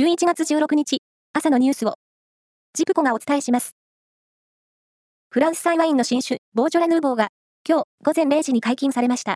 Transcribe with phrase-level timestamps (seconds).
[0.00, 1.02] 11月16日、
[1.34, 1.92] 朝のニュースを、
[2.72, 3.72] ジプコがお伝えします。
[5.28, 7.28] フランス産ワインの新種、ボージョラヌーボーが、
[7.68, 9.34] 今日午前0時に解禁されました。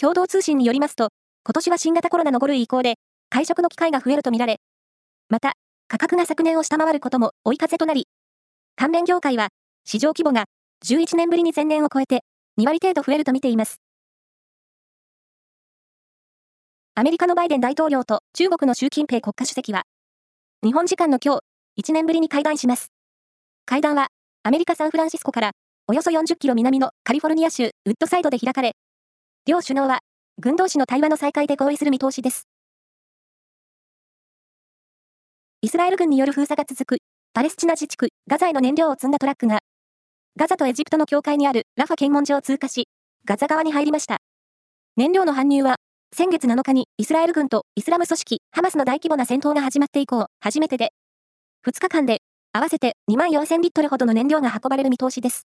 [0.00, 1.10] 共同通信によりますと、
[1.44, 2.94] 今年は新型コロナの5類移行で、
[3.28, 4.56] 会食の機会が増えるとみられ、
[5.28, 5.52] また、
[5.86, 8.08] 価格が昨年を下回ることも追い風となり、
[8.76, 9.48] 関連業界は、
[9.84, 10.46] 市場規模が
[10.86, 12.20] 11年ぶりに前年を超えて
[12.58, 13.82] 2割程度増えると見ています。
[16.96, 19.82] アメリカのバイデン大統領と中国の習近平国家主席は、
[20.62, 21.40] 日本時間の今
[21.76, 22.92] 日、1年ぶりに会談します。
[23.66, 24.10] 会談は、
[24.44, 25.50] アメリカ・サンフランシスコから
[25.88, 28.76] およそ40キロ南のカリフォルニア州ウッドサイドで開かれ、
[29.44, 30.02] 両首脳は、
[30.38, 32.46] 軍同士の対話の再開で合意する見通しです。
[35.62, 36.98] イスラエル軍による封鎖が続く、
[37.32, 39.58] パレスチナ自治区ガザへの燃料を積んだトラックが、
[40.36, 42.86] ガザとエジプトの境界にあるラファ検問所を通過し、
[43.24, 44.18] ガザ側に入りました。
[44.96, 45.78] 燃料の搬入は
[46.16, 50.92] 先月7日にイスラエル軍とイスラム組織ハマスの大規模な戦闘が始まって以降、初めてで、
[51.66, 52.18] 2日間で
[52.52, 55.48] 合わせて2万4000リットルほどの燃料が運ばれる見通しです。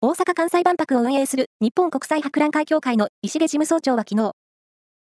[0.00, 4.32] 大阪・関西万博を運営する日本国際博覧会協会の石毛事務総長は昨日、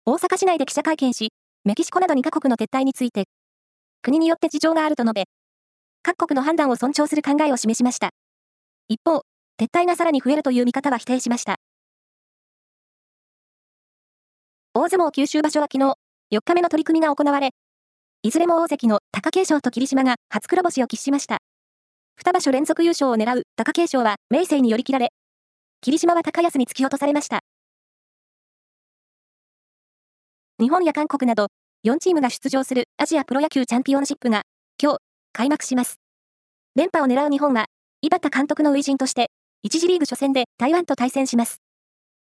[0.08, 1.30] 大阪市内で記者会見し、
[1.66, 3.26] メキシコなど2カ国の撤退について、
[4.02, 5.26] 国によって事情があると述べ、
[6.02, 8.10] 各国の判断を尊重する考えを示しました。
[8.88, 9.22] 一方、
[9.62, 11.59] 撤退がさらに増えるという見方は否定しました。
[14.72, 15.96] 大相撲九州場所は昨日、
[16.32, 17.50] 4日目の取り組みが行われ、
[18.22, 21.40] いずれも大関の貴景勝と霧島が初黒星を喫しました。
[22.24, 25.10] 2場所連続優勝を狙う貴景勝は明生に寄り切られ、
[25.82, 27.40] 霧島は高安に突き落とされました。
[30.60, 31.48] 日本や韓国など
[31.88, 34.44] 4チームが出場するアジアプロ野球チャンピオンシップが
[34.80, 34.98] 今日
[35.34, 35.96] 開幕します。
[36.76, 37.66] 連覇を狙う日本は
[38.02, 39.32] 井端監督の初陣として
[39.66, 41.60] 1次リーグ初戦で台湾と対戦します。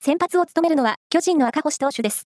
[0.06, 2.28] 先発を務めるのは巨人の赤星投手です。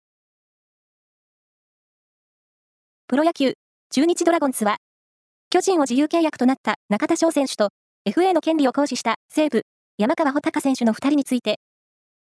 [3.05, 3.53] プロ野球、
[3.91, 4.77] 中日ドラゴンズは、
[5.51, 7.69] 巨人を自由契約となった中田翔選手と
[8.09, 9.61] FA の権利を行使した西武、
[9.99, 11.59] 山川穂高選手の2人について、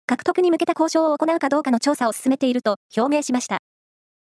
[0.04, 3.60] 獲得に向けた交渉を行うかどうかの調査を進めていると表明しました。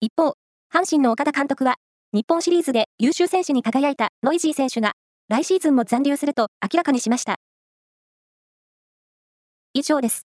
[0.00, 0.32] 一方、
[0.72, 1.75] 阪神の岡田監督は、
[2.14, 4.92] 日本シリーズで優秀選手に輝いたノイジー選手が、
[5.28, 7.37] 来シーズンも残留すると明らかにしました。
[9.75, 10.31] 以上です。